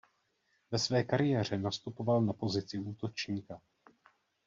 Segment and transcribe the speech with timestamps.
[0.71, 3.61] Ve své kariéře nastupoval na pozici útočníka.